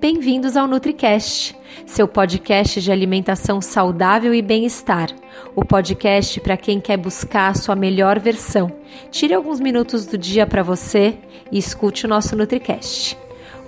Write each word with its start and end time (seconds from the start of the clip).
Bem-vindos 0.00 0.56
ao 0.56 0.66
NutriCast, 0.66 1.54
seu 1.84 2.08
podcast 2.08 2.80
de 2.80 2.90
alimentação 2.90 3.60
saudável 3.60 4.32
e 4.32 4.40
bem-estar. 4.40 5.10
O 5.54 5.62
podcast 5.62 6.40
para 6.40 6.56
quem 6.56 6.80
quer 6.80 6.96
buscar 6.96 7.50
a 7.50 7.54
sua 7.54 7.76
melhor 7.76 8.18
versão. 8.18 8.72
Tire 9.10 9.34
alguns 9.34 9.60
minutos 9.60 10.06
do 10.06 10.16
dia 10.16 10.46
para 10.46 10.62
você 10.62 11.18
e 11.52 11.58
escute 11.58 12.06
o 12.06 12.08
nosso 12.08 12.34
NutriCast. 12.34 13.18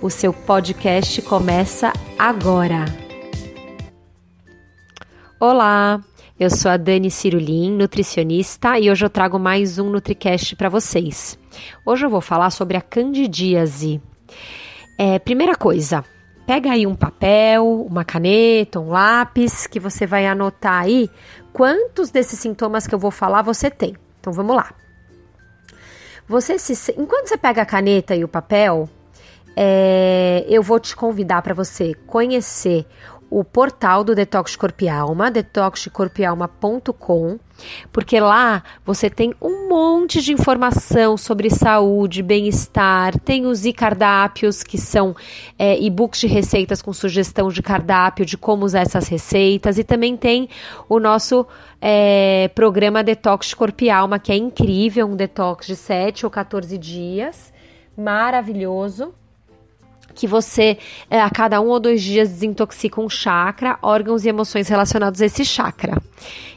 O 0.01 0.09
seu 0.09 0.33
podcast 0.33 1.21
começa 1.21 1.93
agora. 2.17 2.85
Olá, 5.39 6.01
eu 6.39 6.49
sou 6.49 6.71
a 6.71 6.77
Dani 6.77 7.11
Cirulim, 7.11 7.73
nutricionista, 7.73 8.79
e 8.79 8.89
hoje 8.89 9.05
eu 9.05 9.09
trago 9.09 9.37
mais 9.37 9.77
um 9.77 9.87
NutriCast 9.87 10.55
para 10.55 10.67
vocês. 10.67 11.37
Hoje 11.85 12.07
eu 12.07 12.09
vou 12.09 12.21
falar 12.21 12.49
sobre 12.49 12.75
a 12.75 12.81
candidíase. 12.81 14.01
É, 14.97 15.19
primeira 15.19 15.55
coisa, 15.55 16.03
Pega 16.45 16.71
aí 16.71 16.85
um 16.85 16.95
papel, 16.95 17.85
uma 17.89 18.03
caneta, 18.03 18.79
um 18.79 18.89
lápis, 18.89 19.65
que 19.65 19.79
você 19.79 20.05
vai 20.05 20.27
anotar 20.27 20.81
aí 20.81 21.09
quantos 21.53 22.09
desses 22.09 22.39
sintomas 22.39 22.85
que 22.85 22.93
eu 22.93 22.99
vou 22.99 23.11
falar 23.11 23.41
você 23.41 23.69
tem. 23.69 23.95
Então 24.19 24.33
vamos 24.33 24.55
lá. 24.55 24.73
Você 26.27 26.57
se, 26.57 26.93
enquanto 26.97 27.27
você 27.27 27.37
pega 27.37 27.61
a 27.61 27.65
caneta 27.65 28.15
e 28.15 28.23
o 28.23 28.27
papel, 28.27 28.89
é, 29.55 30.45
eu 30.49 30.63
vou 30.63 30.79
te 30.79 30.95
convidar 30.95 31.41
para 31.41 31.53
você 31.53 31.93
conhecer 32.07 32.85
o 33.33 33.43
portal 33.43 34.03
do 34.03 34.13
Detox 34.13 34.55
Corpo 34.55 34.83
e 34.83 34.89
Alma, 34.89 35.31
detoxcorpialma.com, 35.31 37.39
porque 37.91 38.19
lá 38.19 38.61
você 38.85 39.09
tem 39.09 39.33
um 39.41 39.67
monte 39.67 40.21
de 40.21 40.31
informação 40.31 41.17
sobre 41.17 41.49
saúde, 41.49 42.21
bem-estar, 42.21 43.19
tem 43.19 43.47
os 43.47 43.65
e-cardápios, 43.65 44.61
que 44.61 44.77
são 44.77 45.15
é, 45.57 45.79
e-books 45.79 46.19
de 46.19 46.27
receitas 46.27 46.79
com 46.79 46.93
sugestão 46.93 47.49
de 47.49 47.63
cardápio, 47.63 48.23
de 48.23 48.37
como 48.37 48.65
usar 48.65 48.81
essas 48.81 49.07
receitas, 49.07 49.79
e 49.79 49.83
também 49.83 50.15
tem 50.15 50.47
o 50.87 50.99
nosso 50.99 51.47
é, 51.81 52.51
programa 52.53 53.03
Detox 53.03 53.51
Corpo 53.55 53.83
e 53.83 53.89
Alma, 53.89 54.19
que 54.19 54.31
é 54.31 54.37
incrível, 54.37 55.07
um 55.07 55.15
detox 55.15 55.65
de 55.65 55.75
7 55.75 56.23
ou 56.23 56.29
14 56.29 56.77
dias, 56.77 57.51
maravilhoso 57.97 59.11
que 60.13 60.27
você 60.27 60.77
é, 61.09 61.19
a 61.21 61.29
cada 61.29 61.59
um 61.59 61.67
ou 61.67 61.79
dois 61.79 62.01
dias 62.01 62.29
desintoxica 62.29 63.01
um 63.01 63.09
chakra, 63.09 63.77
órgãos 63.81 64.25
e 64.25 64.29
emoções 64.29 64.67
relacionados 64.67 65.21
a 65.21 65.25
esse 65.25 65.43
chakra. 65.43 66.01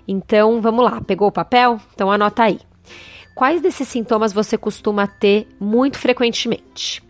Então, 0.07 0.61
vamos 0.61 0.85
lá, 0.85 1.01
pegou 1.01 1.29
o 1.29 1.33
papel? 1.33 1.81
Então 1.95 2.11
anota 2.11 2.45
aí. 2.45 2.61
Quais 3.35 3.61
desses 3.61 3.87
sintomas 3.89 4.33
você 4.33 4.57
costuma 4.57 5.07
ter 5.07 5.47
muito 5.61 5.99
frequentemente? 5.99 7.03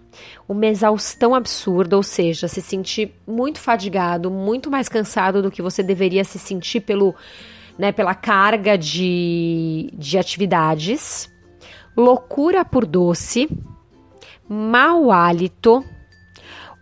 Uma 0.48 0.67
exaustão 0.67 1.34
absurda, 1.34 1.97
ou 1.97 2.02
seja, 2.02 2.48
se 2.48 2.61
sentir 2.61 3.14
muito 3.27 3.61
fadigado, 3.61 4.28
muito 4.30 4.69
mais 4.70 4.89
cansado 4.89 5.41
do 5.41 5.52
que 5.52 5.62
você 5.62 5.83
deveria 5.84 6.24
se 6.24 6.36
sentir 6.39 6.80
pelo, 6.80 7.14
né, 7.78 7.92
pela 7.92 8.12
carga 8.12 8.77
de, 8.77 9.89
de 9.94 10.19
atividades. 10.19 11.33
Loucura 11.97 12.64
por 12.64 12.84
doce, 12.84 13.48
mau 14.48 15.12
hálito, 15.12 15.84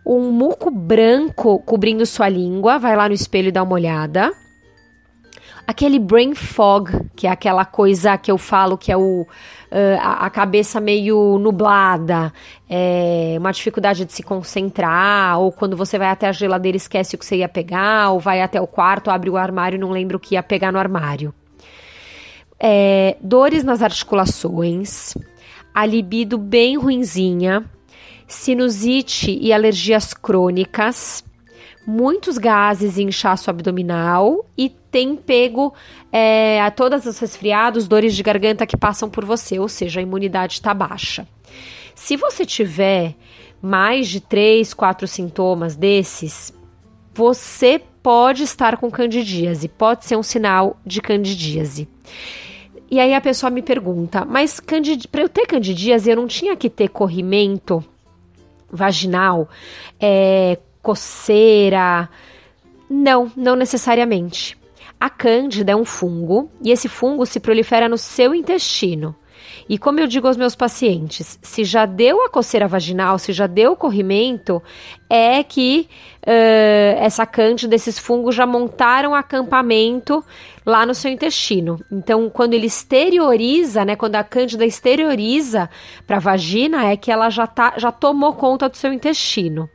um 0.05 0.31
muco 0.31 0.69
branco 0.69 1.59
cobrindo 1.59 2.05
sua 2.05 2.29
língua, 2.29 2.77
vai 2.77 2.95
lá 2.95 3.07
no 3.07 3.15
espelho 3.15 3.47
e 3.47 3.51
dá 3.51 3.63
uma 3.63 3.73
olhada. 3.73 4.31
Aquele 5.67 5.97
brain 5.97 6.35
fog, 6.35 6.91
que 7.15 7.25
é 7.25 7.29
aquela 7.31 7.65
coisa 7.65 8.15
que 8.19 8.31
eu 8.31 8.37
falo 8.37 8.77
que 8.77 8.91
é 8.91 8.97
o, 8.97 9.21
uh, 9.21 9.27
a, 9.99 10.29
cabeça 10.29 10.79
meio 10.79 11.39
nublada, 11.39 12.31
é, 12.69 13.35
uma 13.39 13.51
dificuldade 13.51 14.05
de 14.05 14.13
se 14.13 14.21
concentrar, 14.21 15.39
ou 15.39 15.51
quando 15.51 15.75
você 15.75 15.97
vai 15.97 16.09
até 16.09 16.27
a 16.27 16.31
geladeira 16.31 16.77
esquece 16.77 17.15
o 17.15 17.17
que 17.17 17.25
você 17.25 17.37
ia 17.37 17.49
pegar, 17.49 18.11
ou 18.11 18.19
vai 18.19 18.43
até 18.43 18.61
o 18.61 18.67
quarto, 18.67 19.09
abre 19.09 19.27
o 19.27 19.37
armário 19.37 19.77
e 19.77 19.79
não 19.79 19.89
lembra 19.89 20.17
o 20.17 20.19
que 20.19 20.35
ia 20.35 20.43
pegar 20.43 20.71
no 20.71 20.77
armário. 20.77 21.33
É, 22.59 23.17
dores 23.19 23.63
nas 23.63 23.81
articulações, 23.81 25.15
a 25.73 25.83
libido 25.83 26.37
bem 26.37 26.77
ruinzinha, 26.77 27.65
sinusite 28.27 29.37
e 29.39 29.53
alergias 29.53 30.13
crônicas, 30.13 31.23
muitos 31.85 32.37
gases 32.37 32.97
e 32.97 33.03
inchaço 33.03 33.49
abdominal 33.49 34.45
e 34.57 34.69
tem 34.69 35.15
pego 35.15 35.73
é, 36.11 36.61
a 36.61 36.71
todos 36.71 37.05
os 37.05 37.19
resfriados, 37.19 37.87
dores 37.87 38.15
de 38.15 38.23
garganta 38.23 38.65
que 38.65 38.77
passam 38.77 39.09
por 39.09 39.23
você, 39.23 39.59
ou 39.59 39.67
seja, 39.67 39.99
a 39.99 40.03
imunidade 40.03 40.53
está 40.53 40.73
baixa. 40.73 41.27
Se 41.93 42.17
você 42.17 42.45
tiver 42.45 43.15
mais 43.61 44.07
de 44.07 44.19
três, 44.19 44.73
quatro 44.73 45.07
sintomas 45.07 45.75
desses, 45.75 46.53
você 47.13 47.81
pode 48.01 48.43
estar 48.43 48.77
com 48.77 48.91
candidíase, 48.91 49.67
pode 49.67 50.05
ser 50.05 50.15
um 50.15 50.23
sinal 50.23 50.77
de 50.85 51.01
candidíase. 51.01 51.87
E 52.89 52.99
aí 52.99 53.13
a 53.13 53.21
pessoa 53.21 53.49
me 53.49 53.61
pergunta, 53.61 54.23
mas 54.25 54.59
para 54.59 55.21
eu 55.21 55.29
ter 55.29 55.47
candidíase 55.47 56.09
eu 56.09 56.15
não 56.15 56.27
tinha 56.27 56.55
que 56.55 56.69
ter 56.69 56.89
corrimento 56.89 57.83
vaginal, 58.69 59.49
é, 59.99 60.57
coceira. 60.81 62.09
Não, 62.89 63.31
não 63.35 63.55
necessariamente. 63.55 64.57
A 64.99 65.09
cândida 65.09 65.71
é 65.71 65.75
um 65.75 65.85
fungo 65.85 66.49
e 66.61 66.71
esse 66.71 66.87
fungo 66.87 67.25
se 67.25 67.39
prolifera 67.39 67.89
no 67.89 67.97
seu 67.97 68.33
intestino. 68.33 69.15
E 69.67 69.77
como 69.77 69.99
eu 69.99 70.07
digo 70.07 70.27
aos 70.27 70.37
meus 70.37 70.55
pacientes, 70.55 71.39
se 71.41 71.63
já 71.63 71.85
deu 71.85 72.23
a 72.23 72.29
coceira 72.29 72.67
vaginal, 72.67 73.17
se 73.17 73.33
já 73.33 73.47
deu 73.47 73.71
o 73.71 73.75
corrimento, 73.75 74.61
é 75.09 75.43
que 75.43 75.87
uh, 76.21 76.99
essa 76.99 77.25
cândida, 77.25 77.75
esses 77.75 77.97
fungos 77.97 78.35
já 78.35 78.45
montaram 78.45 79.15
acampamento 79.15 80.23
lá 80.65 80.85
no 80.85 80.93
seu 80.93 81.11
intestino. 81.11 81.79
Então, 81.91 82.29
quando 82.29 82.53
ele 82.53 82.67
exterioriza, 82.67 83.83
né, 83.85 83.95
quando 83.95 84.15
a 84.15 84.23
cândida 84.23 84.65
exterioriza 84.65 85.69
para 86.05 86.17
a 86.17 86.19
vagina, 86.19 86.85
é 86.85 86.95
que 86.95 87.11
ela 87.11 87.29
já, 87.29 87.47
tá, 87.47 87.73
já 87.77 87.91
tomou 87.91 88.33
conta 88.33 88.69
do 88.69 88.77
seu 88.77 88.93
intestino. 88.93 89.69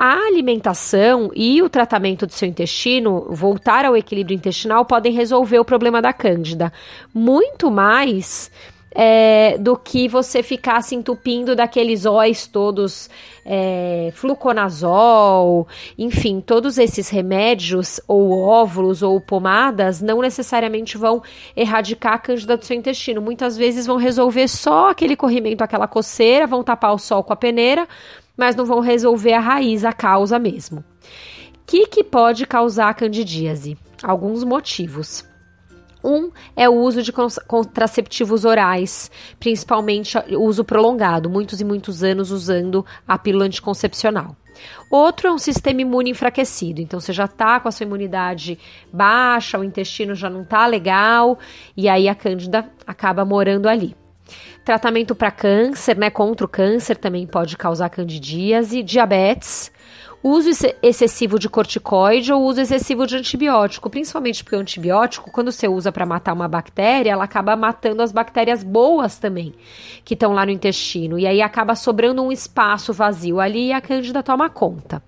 A 0.00 0.26
alimentação 0.26 1.30
e 1.34 1.62
o 1.62 1.70
tratamento 1.70 2.26
do 2.26 2.32
seu 2.32 2.46
intestino, 2.46 3.26
voltar 3.30 3.84
ao 3.84 3.96
equilíbrio 3.96 4.36
intestinal, 4.36 4.84
podem 4.84 5.12
resolver 5.12 5.58
o 5.58 5.64
problema 5.64 6.02
da 6.02 6.12
cândida. 6.12 6.70
Muito 7.14 7.70
mais 7.70 8.50
é, 8.98 9.58
do 9.58 9.76
que 9.76 10.08
você 10.08 10.42
ficar 10.42 10.82
se 10.82 10.94
entupindo 10.94 11.54
daqueles 11.54 12.06
óis 12.06 12.46
todos, 12.46 13.10
é, 13.44 14.10
fluconazol, 14.14 15.68
enfim, 15.98 16.40
todos 16.40 16.78
esses 16.78 17.10
remédios, 17.10 18.00
ou 18.08 18.40
óvulos, 18.40 19.02
ou 19.02 19.20
pomadas, 19.20 20.00
não 20.00 20.22
necessariamente 20.22 20.96
vão 20.96 21.22
erradicar 21.54 22.14
a 22.14 22.18
cândida 22.18 22.56
do 22.56 22.64
seu 22.64 22.76
intestino. 22.76 23.20
Muitas 23.20 23.54
vezes 23.54 23.86
vão 23.86 23.96
resolver 23.96 24.48
só 24.48 24.90
aquele 24.90 25.14
corrimento, 25.14 25.62
aquela 25.62 25.86
coceira, 25.86 26.46
vão 26.46 26.64
tapar 26.64 26.94
o 26.94 26.98
sol 26.98 27.22
com 27.22 27.34
a 27.34 27.36
peneira, 27.36 27.86
mas 28.36 28.54
não 28.54 28.64
vão 28.64 28.80
resolver 28.80 29.32
a 29.32 29.40
raiz, 29.40 29.84
a 29.84 29.92
causa 29.92 30.38
mesmo. 30.38 30.80
O 30.80 31.58
que, 31.66 31.86
que 31.86 32.04
pode 32.04 32.46
causar 32.46 32.88
a 32.90 32.94
candidíase? 32.94 33.76
Alguns 34.02 34.44
motivos. 34.44 35.24
Um 36.04 36.30
é 36.54 36.68
o 36.68 36.74
uso 36.74 37.02
de 37.02 37.12
contraceptivos 37.12 38.44
orais, 38.44 39.10
principalmente 39.40 40.16
uso 40.36 40.64
prolongado, 40.64 41.28
muitos 41.28 41.60
e 41.60 41.64
muitos 41.64 42.04
anos 42.04 42.30
usando 42.30 42.86
a 43.08 43.18
pílula 43.18 43.46
anticoncepcional. 43.46 44.36
Outro 44.88 45.26
é 45.26 45.32
um 45.32 45.38
sistema 45.38 45.80
imune 45.80 46.10
enfraquecido. 46.10 46.80
Então 46.80 47.00
você 47.00 47.12
já 47.12 47.24
está 47.24 47.58
com 47.58 47.68
a 47.68 47.72
sua 47.72 47.84
imunidade 47.84 48.58
baixa, 48.92 49.58
o 49.58 49.64
intestino 49.64 50.14
já 50.14 50.30
não 50.30 50.42
está 50.42 50.66
legal 50.66 51.38
e 51.76 51.88
aí 51.88 52.08
a 52.08 52.14
cândida 52.14 52.70
acaba 52.86 53.24
morando 53.24 53.68
ali. 53.68 53.96
Tratamento 54.64 55.14
para 55.14 55.30
câncer, 55.30 55.96
né, 55.96 56.10
contra 56.10 56.44
o 56.44 56.48
câncer 56.48 56.96
também 56.96 57.26
pode 57.26 57.56
causar 57.56 57.88
candidíase, 57.88 58.82
diabetes, 58.82 59.70
uso 60.22 60.50
excessivo 60.82 61.38
de 61.38 61.48
corticoide 61.48 62.32
ou 62.32 62.42
uso 62.42 62.60
excessivo 62.60 63.06
de 63.06 63.16
antibiótico, 63.16 63.88
principalmente 63.88 64.42
porque 64.42 64.56
o 64.56 64.60
antibiótico, 64.60 65.30
quando 65.30 65.52
você 65.52 65.68
usa 65.68 65.92
para 65.92 66.04
matar 66.04 66.32
uma 66.32 66.48
bactéria, 66.48 67.12
ela 67.12 67.24
acaba 67.24 67.54
matando 67.54 68.02
as 68.02 68.10
bactérias 68.10 68.64
boas 68.64 69.18
também, 69.18 69.54
que 70.04 70.14
estão 70.14 70.32
lá 70.32 70.44
no 70.44 70.50
intestino, 70.50 71.18
e 71.18 71.26
aí 71.26 71.40
acaba 71.40 71.76
sobrando 71.76 72.22
um 72.22 72.32
espaço 72.32 72.92
vazio 72.92 73.38
ali 73.38 73.68
e 73.68 73.72
a 73.72 73.80
cândida 73.80 74.22
toma 74.22 74.50
conta. 74.50 75.00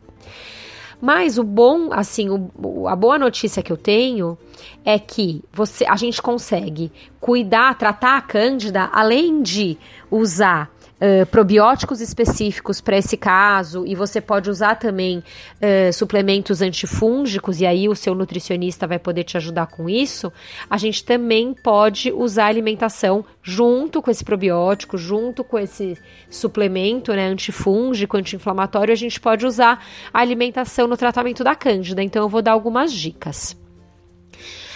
Mas 1.00 1.38
o 1.38 1.44
bom, 1.44 1.92
assim, 1.92 2.28
o, 2.28 2.88
a 2.88 2.96
boa 2.96 3.18
notícia 3.18 3.62
que 3.62 3.72
eu 3.72 3.76
tenho 3.76 4.36
é 4.84 4.98
que 4.98 5.44
você, 5.52 5.84
a 5.86 5.96
gente 5.96 6.20
consegue 6.20 6.90
cuidar, 7.20 7.78
tratar 7.78 8.16
a 8.16 8.22
cândida, 8.22 8.90
além 8.92 9.42
de 9.42 9.78
usar 10.10 10.70
uh, 11.00 11.26
probióticos 11.26 12.00
específicos 12.00 12.80
para 12.80 12.96
esse 12.96 13.16
caso 13.16 13.86
e 13.86 13.94
você 13.94 14.20
pode 14.20 14.50
usar 14.50 14.76
também 14.76 15.18
uh, 15.18 15.92
suplementos 15.92 16.62
antifúngicos 16.62 17.60
e 17.60 17.66
aí 17.66 17.88
o 17.88 17.94
seu 17.94 18.14
nutricionista 18.14 18.86
vai 18.86 18.98
poder 18.98 19.24
te 19.24 19.36
ajudar 19.36 19.66
com 19.66 19.88
isso, 19.88 20.32
a 20.68 20.76
gente 20.76 21.04
também 21.04 21.54
pode 21.54 22.12
usar 22.12 22.46
alimentação 22.46 23.24
junto 23.42 24.02
com 24.02 24.10
esse 24.10 24.24
probiótico, 24.24 24.98
junto 24.98 25.42
com 25.42 25.58
esse 25.58 25.96
suplemento 26.28 27.12
né, 27.12 27.26
antifúngico, 27.26 28.16
anti-inflamatório, 28.16 28.92
a 28.92 28.96
gente 28.96 29.20
pode 29.20 29.46
usar 29.46 29.84
a 30.12 30.20
alimentação 30.20 30.86
no 30.86 30.96
tratamento 30.96 31.42
da 31.42 31.54
cândida. 31.54 32.02
Então 32.02 32.22
eu 32.22 32.28
vou 32.28 32.42
dar 32.42 32.52
algumas 32.52 32.92
dicas. 32.92 33.56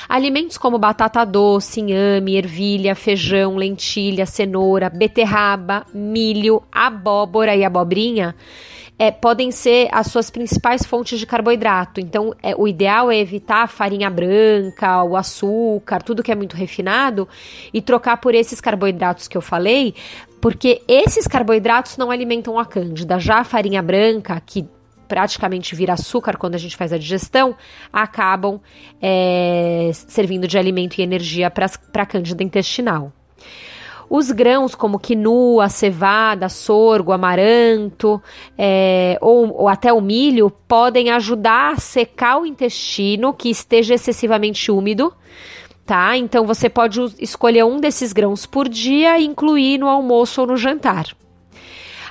Alimentos 0.09 0.59
como 0.59 0.79
batata 0.79 1.25
doce, 1.25 1.81
inhame, 1.81 2.37
ervilha, 2.37 2.95
feijão, 2.95 3.57
lentilha, 3.57 4.27
cenoura, 4.27 4.91
beterraba, 4.91 5.87
milho, 5.93 6.63
abóbora 6.73 7.55
e 7.57 7.65
abobrinha 7.65 8.35
é, 9.03 9.11
podem 9.11 9.51
ser 9.51 9.89
as 9.91 10.07
suas 10.07 10.31
principais 10.31 10.85
fontes 10.85 11.19
de 11.19 11.27
carboidrato. 11.27 12.01
Então, 12.01 12.35
é, 12.41 12.55
o 12.57 12.69
ideal 12.69 13.11
é 13.11 13.19
evitar 13.19 13.65
a 13.65 13.67
farinha 13.67 14.09
branca, 14.09 15.03
o 15.03 15.17
açúcar, 15.17 16.03
tudo 16.03 16.23
que 16.23 16.31
é 16.31 16.37
muito 16.37 16.57
refinado 16.57 17.29
e 17.75 17.83
trocar 17.83 18.19
por 18.19 18.33
esses 18.33 18.61
carboidratos 18.61 19.27
que 19.27 19.37
eu 19.37 19.41
falei, 19.41 19.95
porque 20.41 20.83
esses 20.87 21.27
carboidratos 21.27 21.97
não 21.97 22.13
alimentam 22.13 22.59
a 22.59 22.65
cândida. 22.65 23.19
Já 23.19 23.39
a 23.39 23.45
farinha 23.45 23.83
branca, 23.83 24.41
que 24.45 24.69
praticamente 25.13 25.75
vira 25.75 25.93
açúcar 25.93 26.39
quando 26.39 26.55
a 26.55 26.59
gente 26.59 26.75
faz 26.75 26.91
a 26.91 26.97
digestão, 26.97 27.55
acabam 27.93 28.59
é, 28.99 29.91
servindo 29.93 30.49
de 30.49 30.57
alimento 30.57 30.99
e 30.99 31.03
energia 31.03 31.51
para 31.51 31.67
a 31.97 32.07
cândida 32.07 32.43
intestinal. 32.43 33.13
Os 34.09 34.31
grãos 34.31 34.75
como 34.75 34.99
quinua, 34.99 35.69
cevada, 35.69 36.49
sorgo, 36.49 37.13
amaranto 37.13 38.23
é, 38.57 39.19
ou, 39.21 39.53
ou 39.53 39.69
até 39.69 39.93
o 39.93 40.01
milho 40.01 40.51
podem 40.67 41.11
ajudar 41.11 41.75
a 41.75 41.77
secar 41.77 42.41
o 42.41 42.47
intestino 42.47 43.35
que 43.35 43.51
esteja 43.51 43.93
excessivamente 43.93 44.73
úmido 44.73 45.13
tá? 45.85 46.17
Então 46.17 46.47
você 46.47 46.71
pode 46.71 47.01
escolher 47.19 47.65
um 47.65 47.79
desses 47.79 48.15
grãos 48.15 48.47
por 48.47 48.67
dia 48.67 49.19
e 49.19 49.27
incluir 49.27 49.77
no 49.77 49.89
almoço 49.89 50.41
ou 50.41 50.47
no 50.47 50.57
jantar. 50.57 51.05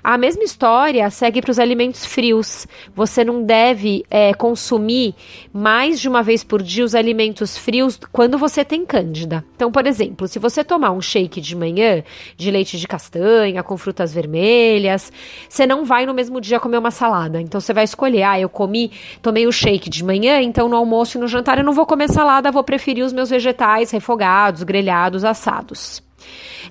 A 0.04 0.18
mesma 0.18 0.44
história 0.44 1.08
segue 1.12 1.42
para 1.42 1.52
os 1.52 1.60
alimentos 1.60 2.06
frios. 2.06 2.68
Você 2.96 3.24
não 3.24 3.44
deve 3.44 4.04
é, 4.10 4.34
consumir 4.34 5.14
mais 5.54 6.00
de 6.00 6.10
uma 6.10 6.24
vez 6.24 6.44
por 6.44 6.62
dia 6.62 6.84
os 6.84 6.96
alimentos 6.96 7.56
frios 7.56 8.00
quando 8.12 8.38
você 8.38 8.66
tem 8.66 8.84
cândida. 8.84 9.46
Então, 9.56 9.72
por 9.72 9.86
exemplo, 9.86 10.28
se 10.28 10.40
você 10.40 10.64
tomar 10.64 10.92
um 10.92 11.02
shake 11.02 11.40
de 11.40 11.56
manhã 11.56 12.04
de 12.36 12.50
leite 12.50 12.80
de 12.80 12.88
castanha 12.88 13.62
com 13.62 13.78
frutas 13.78 14.12
vermelhas, 14.12 15.12
você 15.48 15.68
não 15.68 15.86
vai 15.86 16.06
no 16.06 16.14
mesmo 16.14 16.42
dia 16.42 16.60
comer 16.60 16.80
uma 16.80 16.92
salada. 16.92 17.40
Então, 17.40 17.62
você 17.62 17.74
vai 17.74 17.84
escolher: 17.84 18.24
ah, 18.24 18.40
eu 18.40 18.50
comi, 18.50 18.92
tomei 19.22 19.46
o 19.46 19.52
shake 19.52 19.90
de 19.90 20.04
manhã, 20.04 20.42
então 20.42 20.68
no 20.68 20.76
almoço 20.76 21.18
e 21.18 21.22
no 21.22 21.28
jantar 21.28 21.60
eu 21.60 21.64
não 21.64 21.74
vou 21.74 21.86
comer 21.86 22.10
salada, 22.10 22.52
vou 22.52 22.64
preferir 22.64 23.06
os 23.06 23.14
meus 23.14 23.30
vegetais 23.30 23.92
refogados, 23.92 24.64
grelhados, 24.64 25.24
assados. 25.24 26.02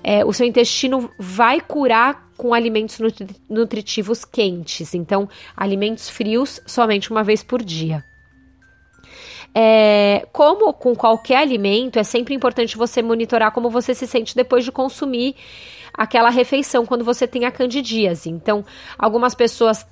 É, 0.03 0.25
o 0.25 0.33
seu 0.33 0.47
intestino 0.47 1.11
vai 1.19 1.61
curar 1.61 2.30
com 2.41 2.55
alimentos 2.55 2.99
nutritivos 3.51 4.25
quentes. 4.25 4.95
Então, 4.95 5.29
alimentos 5.55 6.09
frios 6.09 6.59
somente 6.67 7.11
uma 7.11 7.23
vez 7.23 7.43
por 7.43 7.63
dia. 7.63 8.03
É, 9.55 10.27
como 10.33 10.73
com 10.73 10.95
qualquer 10.95 11.37
alimento, 11.37 11.99
é 11.99 12.03
sempre 12.03 12.35
importante 12.35 12.79
você 12.79 13.03
monitorar 13.03 13.53
como 13.53 13.69
você 13.69 13.95
se 13.95 14.07
sente 14.07 14.35
depois 14.35 14.65
de 14.65 14.73
consumir 14.73 15.37
aquela 15.93 16.31
refeição 16.31 16.87
quando 16.87 17.05
você 17.05 17.29
tem 17.29 17.45
a 17.45 17.51
candidíase. 17.51 18.31
Então, 18.31 18.65
algumas 18.99 19.35
pessoas 19.35 19.87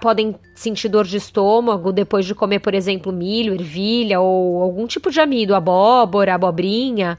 podem 0.00 0.34
sentir 0.56 0.88
dor 0.88 1.04
de 1.04 1.18
estômago 1.18 1.92
depois 1.92 2.26
de 2.26 2.34
comer, 2.34 2.58
por 2.58 2.74
exemplo, 2.74 3.12
milho, 3.12 3.54
ervilha 3.54 4.20
ou 4.20 4.60
algum 4.60 4.88
tipo 4.88 5.08
de 5.08 5.20
amido, 5.20 5.54
abóbora, 5.54 6.34
abobrinha. 6.34 7.16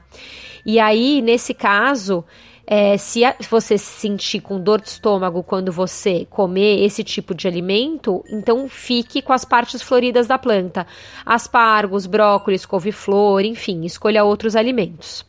E 0.66 0.78
aí, 0.78 1.22
nesse 1.22 1.54
caso, 1.54 2.22
é, 2.66 2.96
se 2.96 3.22
você 3.50 3.76
se 3.76 4.00
sentir 4.00 4.40
com 4.40 4.58
dor 4.58 4.80
de 4.80 4.88
estômago 4.88 5.42
quando 5.42 5.70
você 5.70 6.26
comer 6.30 6.82
esse 6.82 7.04
tipo 7.04 7.34
de 7.34 7.46
alimento, 7.46 8.24
então 8.30 8.68
fique 8.68 9.20
com 9.20 9.32
as 9.32 9.44
partes 9.44 9.82
floridas 9.82 10.26
da 10.26 10.38
planta: 10.38 10.86
aspargos, 11.26 12.06
brócolis, 12.06 12.64
couve-flor, 12.64 13.44
enfim, 13.44 13.84
escolha 13.84 14.24
outros 14.24 14.56
alimentos. 14.56 15.26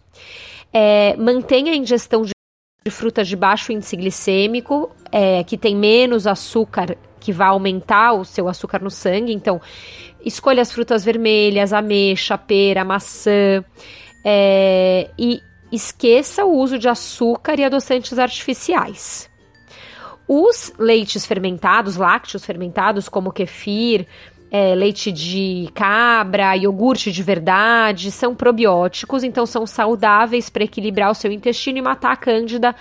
É, 0.72 1.16
mantenha 1.18 1.74
a 1.74 1.76
ingestão 1.76 2.24
de, 2.24 2.32
frutas 2.90 3.28
de 3.28 3.36
baixo 3.36 3.72
índice 3.72 3.98
glicêmico, 3.98 4.92
é, 5.12 5.44
que 5.44 5.58
tem 5.58 5.76
menos 5.76 6.28
açúcar, 6.28 6.98
que 7.20 7.34
vai 7.34 7.48
aumentar 7.48 8.14
o 8.14 8.24
seu 8.24 8.48
açúcar 8.48 8.82
no 8.82 8.92
sangue. 8.92 9.34
Então, 9.34 9.60
escolha 10.24 10.62
as 10.62 10.72
frutas 10.72 11.04
vermelhas, 11.04 11.74
ameixa, 11.74 12.38
pera, 12.38 12.86
maçã. 12.86 13.64
É, 14.24 15.10
e 15.18 15.42
esqueça 15.72 16.46
o 16.46 16.58
uso 16.58 16.78
de 16.78 16.88
açúcar 16.88 17.60
e 17.60 17.64
adoçantes 17.64 18.18
artificiais. 18.18 19.30
Os 20.28 20.74
leites 20.80 21.26
fermentados, 21.26 21.98
lácteos 21.98 22.46
fermentados, 22.46 23.08
como 23.08 23.32
kefir, 23.32 24.08
é, 24.50 24.74
leite 24.74 25.12
de 25.12 25.70
cabra, 25.74 26.56
iogurte 26.56 27.12
de 27.12 27.22
verdade, 27.22 28.12
são 28.12 28.34
probióticos, 28.34 29.24
então 29.24 29.46
são 29.46 29.68
saudáveis 29.68 30.50
para 30.50 30.64
equilibrar 30.64 31.12
o 31.12 31.16
seu 31.16 31.32
intestino 31.32 31.78
e 31.78 31.82
matar 31.82 32.14
a 32.14 32.18
cândida 32.18 32.76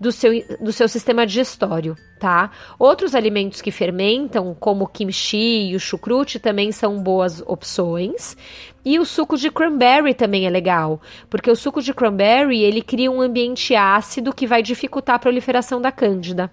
do 0.00 0.10
seu, 0.10 0.32
do 0.58 0.72
seu 0.72 0.88
sistema 0.88 1.26
digestório, 1.26 1.94
tá? 2.18 2.50
Outros 2.78 3.14
alimentos 3.14 3.60
que 3.60 3.70
fermentam, 3.70 4.56
como 4.58 4.84
o 4.84 4.88
kimchi 4.88 5.68
e 5.70 5.76
o 5.76 5.80
chucrute, 5.80 6.38
também 6.38 6.72
são 6.72 7.02
boas 7.02 7.42
opções. 7.46 8.34
E 8.82 8.98
o 8.98 9.04
suco 9.04 9.36
de 9.36 9.50
cranberry 9.50 10.14
também 10.14 10.46
é 10.46 10.50
legal, 10.50 11.02
porque 11.28 11.50
o 11.50 11.56
suco 11.56 11.82
de 11.82 11.92
cranberry 11.92 12.62
ele 12.62 12.80
cria 12.80 13.10
um 13.10 13.20
ambiente 13.20 13.74
ácido 13.74 14.34
que 14.34 14.46
vai 14.46 14.62
dificultar 14.62 15.16
a 15.16 15.18
proliferação 15.18 15.82
da 15.82 15.92
cândida. 15.92 16.50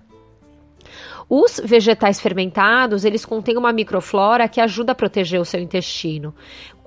Os 1.30 1.60
vegetais 1.62 2.22
fermentados, 2.22 3.04
eles 3.04 3.26
contêm 3.26 3.58
uma 3.58 3.74
microflora 3.74 4.48
que 4.48 4.62
ajuda 4.62 4.94
a 4.94 4.96
proteger 4.96 5.42
o 5.42 5.46
seu 5.46 5.60
intestino. 5.60 6.34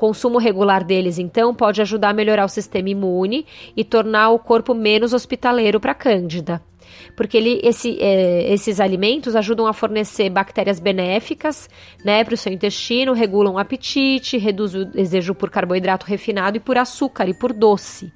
Consumo 0.00 0.38
regular 0.38 0.82
deles, 0.82 1.18
então, 1.18 1.54
pode 1.54 1.82
ajudar 1.82 2.08
a 2.08 2.14
melhorar 2.14 2.46
o 2.46 2.48
sistema 2.48 2.88
imune 2.88 3.44
e 3.76 3.84
tornar 3.84 4.30
o 4.30 4.38
corpo 4.38 4.72
menos 4.72 5.12
hospitaleiro 5.12 5.78
para 5.78 5.92
a 5.92 5.94
cândida 5.94 6.62
porque 7.14 7.36
ele, 7.36 7.60
esse, 7.62 7.98
é, 8.00 8.52
esses 8.52 8.80
alimentos 8.80 9.36
ajudam 9.36 9.66
a 9.66 9.72
fornecer 9.72 10.30
bactérias 10.30 10.80
benéficas 10.80 11.68
né, 12.04 12.24
para 12.24 12.34
o 12.34 12.36
seu 12.36 12.52
intestino, 12.52 13.12
regulam 13.12 13.54
o 13.54 13.58
apetite, 13.58 14.38
reduz 14.38 14.74
o 14.74 14.84
desejo 14.84 15.34
por 15.34 15.50
carboidrato 15.50 16.06
refinado 16.06 16.56
e 16.56 16.60
por 16.60 16.78
açúcar 16.78 17.28
e 17.28 17.34
por 17.34 17.52
doce. 17.52 18.12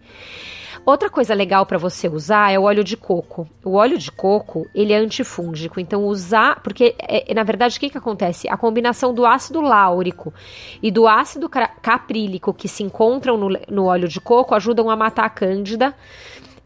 Outra 0.86 1.08
coisa 1.08 1.32
legal 1.32 1.64
para 1.64 1.78
você 1.78 2.08
usar 2.08 2.52
é 2.52 2.58
o 2.58 2.64
óleo 2.64 2.84
de 2.84 2.94
coco. 2.94 3.48
O 3.64 3.72
óleo 3.74 3.96
de 3.96 4.12
coco, 4.12 4.66
ele 4.74 4.92
é 4.92 4.96
antifúngico, 4.96 5.80
então 5.80 6.04
usar, 6.04 6.60
porque 6.62 6.94
é, 6.98 7.32
na 7.32 7.42
verdade 7.42 7.78
o 7.78 7.80
que, 7.80 7.88
que 7.88 7.96
acontece? 7.96 8.48
A 8.50 8.56
combinação 8.56 9.14
do 9.14 9.24
ácido 9.24 9.62
láurico 9.62 10.32
e 10.82 10.90
do 10.90 11.08
ácido 11.08 11.48
caprílico 11.48 12.52
que 12.52 12.68
se 12.68 12.82
encontram 12.82 13.38
no, 13.38 13.48
no 13.70 13.86
óleo 13.86 14.08
de 14.08 14.20
coco 14.20 14.54
ajudam 14.54 14.90
a 14.90 14.96
matar 14.96 15.24
a 15.24 15.30
cândida. 15.30 15.94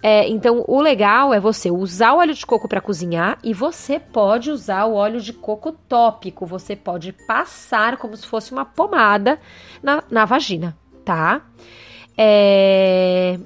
É, 0.02 0.28
então, 0.28 0.64
o 0.66 0.80
legal 0.80 1.32
é 1.32 1.40
você 1.40 1.70
usar 1.70 2.12
o 2.12 2.18
óleo 2.18 2.34
de 2.34 2.46
coco 2.46 2.68
para 2.68 2.80
cozinhar 2.80 3.38
e 3.42 3.52
você 3.52 4.00
pode 4.00 4.50
usar 4.50 4.84
o 4.84 4.94
óleo 4.94 5.20
de 5.20 5.32
coco 5.32 5.72
tópico. 5.72 6.44
Você 6.46 6.74
pode 6.74 7.12
passar 7.12 7.96
como 7.96 8.16
se 8.16 8.26
fosse 8.26 8.52
uma 8.52 8.64
pomada 8.64 9.40
na, 9.82 10.02
na 10.10 10.24
vagina, 10.24 10.76
tá? 11.04 11.42
É, 12.16 13.38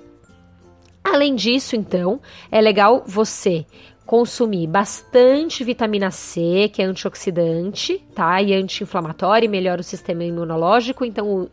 Além 1.04 1.34
disso, 1.34 1.74
então, 1.76 2.20
é 2.50 2.60
legal 2.60 3.02
você 3.06 3.66
consumir 4.06 4.66
bastante 4.66 5.64
vitamina 5.64 6.10
C, 6.10 6.70
que 6.72 6.82
é 6.82 6.84
antioxidante, 6.84 7.98
tá? 8.14 8.40
E 8.42 8.52
anti-inflamatório, 8.52 9.48
melhora 9.48 9.80
o 9.80 9.84
sistema 9.84 10.24
imunológico. 10.24 11.04
Então, 11.04 11.48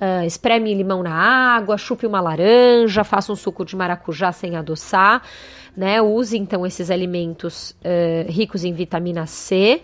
uh, 0.00 0.24
espreme 0.26 0.74
limão 0.74 1.02
na 1.02 1.12
água, 1.12 1.76
chupe 1.76 2.06
uma 2.06 2.20
laranja, 2.20 3.04
faça 3.04 3.32
um 3.32 3.36
suco 3.36 3.64
de 3.64 3.76
maracujá 3.76 4.32
sem 4.32 4.56
adoçar, 4.56 5.22
né? 5.76 6.00
Use 6.00 6.36
então 6.36 6.66
esses 6.66 6.90
alimentos 6.90 7.70
uh, 7.82 8.30
ricos 8.30 8.64
em 8.64 8.72
vitamina 8.72 9.26
C 9.26 9.82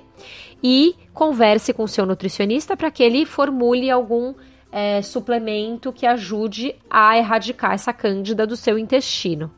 e 0.62 0.94
converse 1.12 1.72
com 1.72 1.86
seu 1.86 2.06
nutricionista 2.06 2.76
para 2.76 2.90
que 2.90 3.02
ele 3.02 3.26
formule 3.26 3.90
algum 3.90 4.34
é, 4.74 5.00
suplemento 5.02 5.92
que 5.92 6.04
ajude 6.04 6.74
a 6.90 7.16
erradicar 7.16 7.74
essa 7.74 7.92
cândida 7.92 8.44
do 8.44 8.56
seu 8.56 8.76
intestino, 8.76 9.48